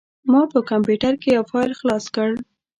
[0.31, 2.29] ما په کمپوټر کې یو فایل خلاص کړ.